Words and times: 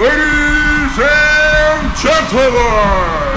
Ladies 0.00 0.94
and 0.94 1.90
gentlemen, 1.98 3.34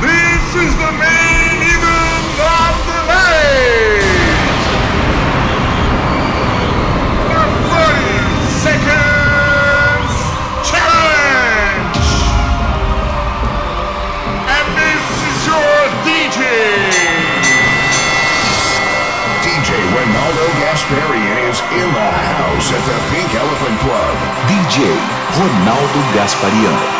this 0.00 0.44
is 0.56 0.72
the 0.72 0.92
main 0.96 1.60
event 1.68 2.40
of 2.40 2.74
the 2.88 3.00
night. 3.12 4.00
The 7.28 7.44
30 7.68 8.24
seconds 8.64 10.16
challenge. 10.64 12.00
And 14.48 14.66
this 14.80 15.04
is 15.28 15.38
your 15.44 15.76
DJ. 16.08 16.40
DJ 19.44 19.76
Ronaldo 19.92 20.46
Gasparian 20.56 21.36
is 21.52 21.60
in 21.68 21.92
the 21.92 22.29
shows 22.60 22.72
at 22.72 22.84
the 22.84 22.98
Pink 23.10 23.34
Elephant 23.34 23.80
Club. 23.80 24.16
DJ 24.48 24.92
Ronaldo 25.38 26.00
Gasparian. 26.12 26.99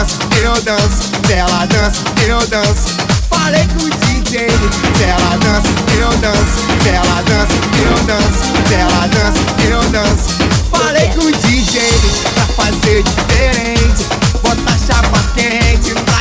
danço, 0.00 0.18
eu 0.42 0.62
danço, 0.62 1.10
se 1.26 1.32
ela 1.32 1.66
dança, 1.66 2.02
eu 2.26 2.46
danço. 2.46 2.96
Falei 3.28 3.66
com 3.68 3.84
o 3.84 3.90
DJ, 3.90 4.48
se 4.96 5.04
ela 5.04 5.36
dança, 5.36 5.68
eu 5.98 6.08
danço, 6.18 6.58
se 6.82 6.88
ela 6.88 7.22
dança, 7.22 7.54
eu 7.84 8.04
danço, 8.04 8.44
se 8.66 8.74
ela 8.74 9.06
dança, 9.08 9.40
eu 9.68 9.82
danço. 9.90 10.28
Falei 10.70 11.08
com 11.08 11.20
o 11.20 11.32
DJ 11.32 11.82
pra 12.34 12.64
fazer 12.64 13.02
diferente, 13.02 14.06
bota 14.42 14.78
chapa 14.86 15.20
quente 15.34 15.92
pra 16.04 16.19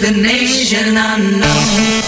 Destination 0.00 0.96
unknown. 0.96 2.00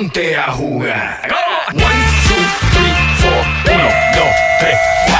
ponte 0.00 0.34
a 0.34 0.50
jugar. 0.52 1.20
One, 1.72 2.00
two, 2.26 2.42
three, 2.72 2.94
four, 3.20 3.74
uno, 3.74 3.88
dos, 4.14 4.34
tres, 4.58 4.78
cuatro. 5.06 5.19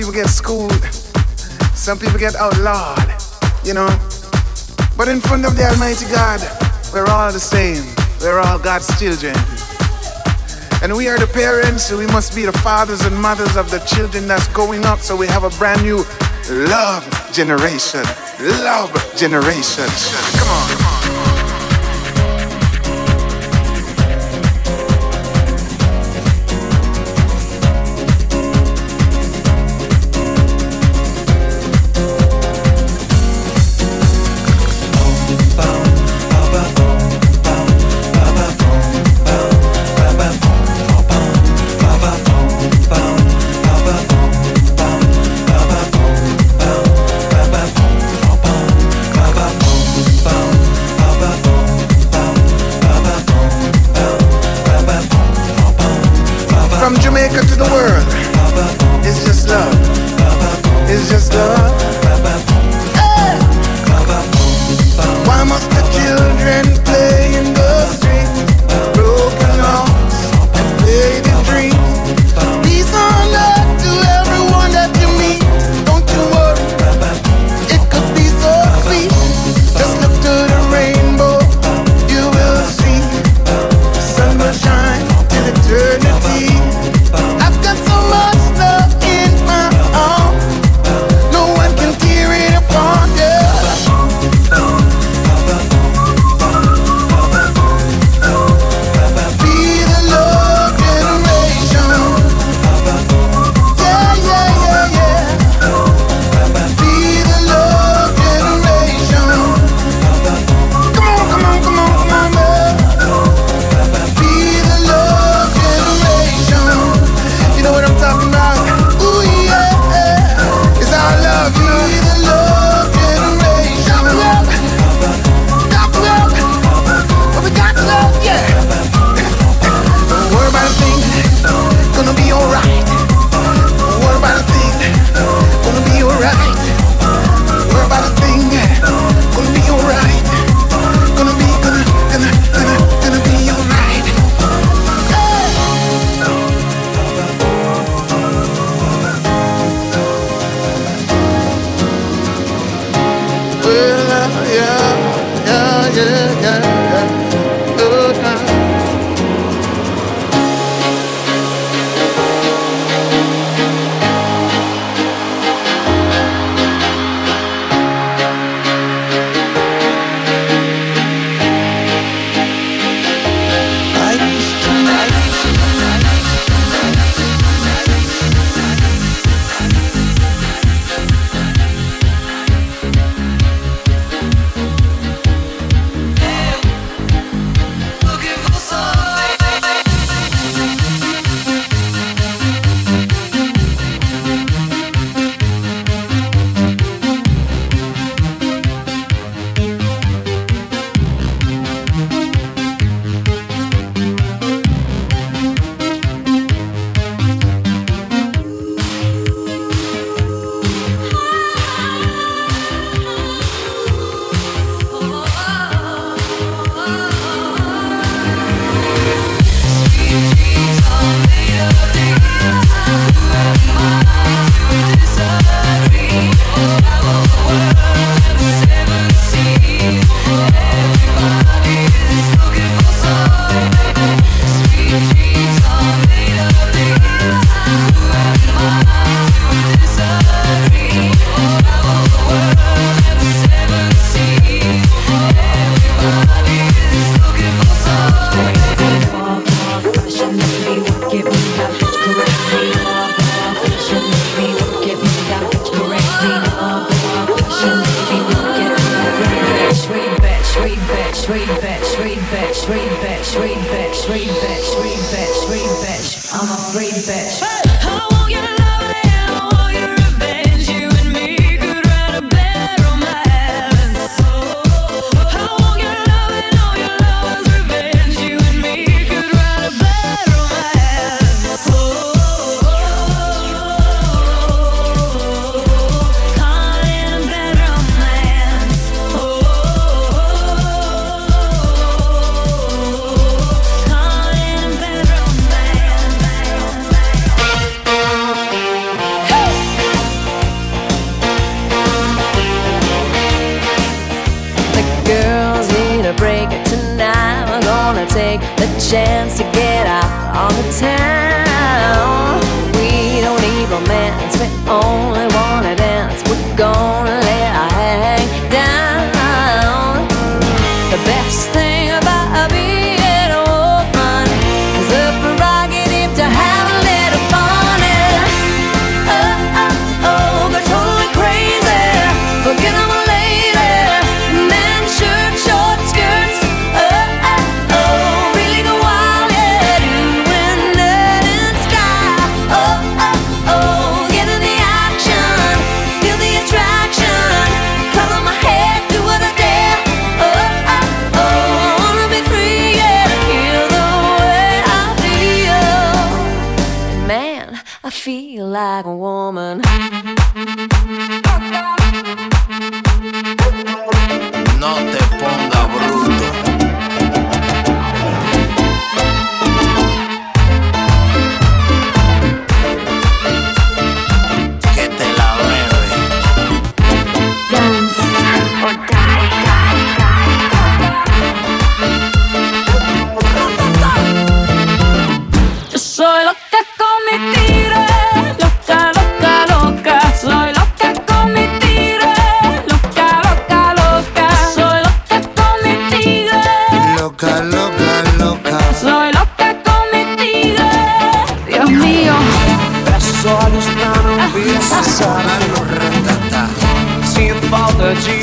people 0.00 0.14
get 0.14 0.30
schooled, 0.30 0.82
some 1.74 1.98
people 1.98 2.18
get 2.18 2.34
outlawed, 2.36 3.06
you 3.62 3.74
know. 3.74 3.86
But 4.96 5.08
in 5.08 5.20
front 5.20 5.44
of 5.44 5.58
the 5.58 5.68
Almighty 5.68 6.06
God, 6.06 6.40
we're 6.94 7.04
all 7.04 7.30
the 7.30 7.38
same. 7.38 7.84
We're 8.22 8.40
all 8.40 8.58
God's 8.58 8.88
children. 8.98 9.34
And 10.82 10.96
we 10.96 11.06
are 11.08 11.18
the 11.18 11.28
parents, 11.34 11.84
so 11.84 11.98
we 11.98 12.06
must 12.06 12.34
be 12.34 12.46
the 12.46 12.58
fathers 12.64 13.04
and 13.04 13.14
mothers 13.14 13.56
of 13.56 13.70
the 13.70 13.80
children 13.80 14.26
that's 14.26 14.48
going 14.48 14.86
up, 14.86 15.00
so 15.00 15.14
we 15.14 15.26
have 15.26 15.44
a 15.44 15.50
brand 15.58 15.82
new 15.82 15.98
love 16.48 17.04
generation. 17.30 18.02
Love 18.40 18.90
generation. 19.16 19.84
Come 20.38 20.48
on. 20.48 20.79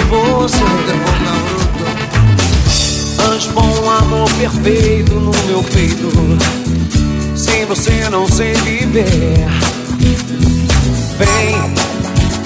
você 0.08 0.58
te 0.58 0.64
torna 1.04 1.32
bruto 1.50 1.68
Anjo 3.30 3.52
um 3.60 3.90
amor 3.90 4.30
perfeito 4.34 5.16
no 5.16 5.32
meu 5.48 5.64
peito. 5.64 6.10
Sem 7.36 7.66
você 7.66 8.10
não 8.10 8.28
sei 8.28 8.54
viver. 8.54 9.48
Vem, 11.18 11.74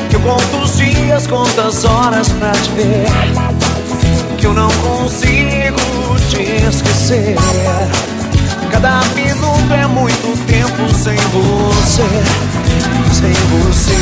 que 0.09 0.15
eu 0.15 0.19
conto 0.21 0.57
os 0.57 0.77
dias, 0.77 1.27
conto 1.27 1.61
as 1.61 1.83
horas 1.85 2.29
pra 2.29 2.51
te 2.51 2.71
ver. 2.71 3.05
Que 4.37 4.47
eu 4.47 4.53
não 4.53 4.69
consigo 4.69 5.77
te 6.29 6.41
esquecer. 6.67 7.35
Cada 8.71 9.01
minuto 9.13 9.73
é 9.73 9.85
muito 9.85 10.35
tempo 10.47 10.91
sem 10.95 11.17
você. 11.17 12.07
Sem 13.13 13.33
você. 13.49 14.01